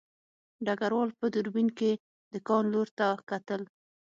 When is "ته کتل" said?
2.97-3.61